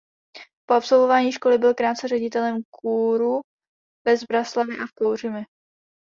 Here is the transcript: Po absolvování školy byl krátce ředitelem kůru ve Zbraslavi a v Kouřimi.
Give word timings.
Po 0.65 0.73
absolvování 0.73 1.31
školy 1.31 1.57
byl 1.57 1.73
krátce 1.73 2.07
ředitelem 2.07 2.61
kůru 2.69 3.41
ve 4.05 4.17
Zbraslavi 4.17 4.77
a 4.77 4.87
v 4.87 4.91
Kouřimi. 4.97 5.43